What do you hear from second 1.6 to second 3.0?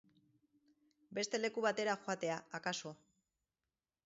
batera joatea, akaso.